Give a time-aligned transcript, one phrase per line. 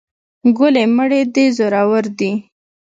[0.57, 2.31] ګلې مړې دې زورور دي.